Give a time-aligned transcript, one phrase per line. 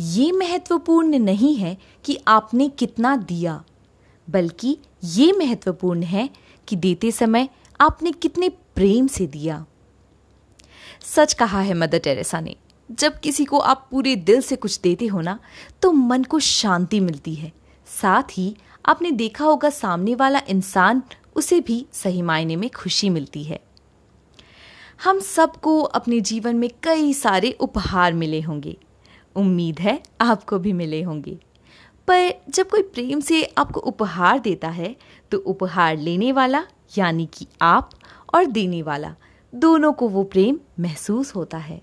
[0.00, 3.62] ये महत्वपूर्ण नहीं है कि आपने कितना दिया,
[4.28, 6.28] बल्कि ये महत्वपूर्ण है
[6.68, 7.48] कि देते समय
[7.80, 9.64] आपने कितने प्रेम से दिया।
[11.06, 12.56] सच कहा है मदर टेरेसा ने,
[12.90, 15.38] जब किसी को आप पूरे दिल से कुछ देते हो ना
[15.82, 17.52] तो मन को शांति मिलती है।
[17.88, 18.54] साथ ही
[18.84, 21.02] आपने देखा होगा सामने वाला इंसान
[21.36, 23.60] उसे भी सही मायने में खुशी मिलती है।
[25.00, 28.76] हम सबको अपने जीवन में कई सारे उपहार मिले होंगे।
[29.40, 31.38] उम्मीद है आपको भी मिले होंगे।
[32.08, 34.96] पर जब कोई प्रेम से आपको उपहार देता है
[35.30, 36.62] तो उपहार लेने वाला,
[36.98, 37.90] यानी कि आप,
[38.34, 39.14] और देने वाला,
[39.52, 41.80] दोनों को वो प्रेम महसूस होता है।